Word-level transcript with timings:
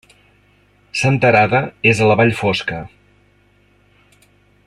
Senterada 1.01 1.59
és 1.91 2.01
a 2.05 2.09
la 2.13 2.17
Vall 2.21 2.33
Fosca. 2.41 2.81